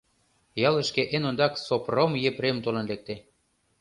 [0.67, 3.15] Ялышке эн ондак Сопром Епрем толын лекте.